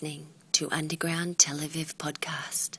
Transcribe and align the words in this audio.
listening 0.00 0.28
to 0.52 0.70
Underground 0.70 1.38
Tel 1.38 1.58
Aviv 1.58 1.96
Podcast. 1.96 2.78